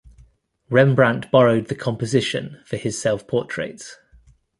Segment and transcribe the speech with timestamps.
[0.71, 3.99] Rembrandt borrowed the composition for his self-portraits.